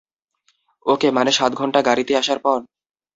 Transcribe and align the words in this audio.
ওকে, 0.85 1.07
মানে, 1.11 1.31
সাত 1.31 1.51
ঘন্টা 1.55 1.79
গাড়িতে 1.81 2.13
আসার 2.17 2.39
পর? 2.39 2.59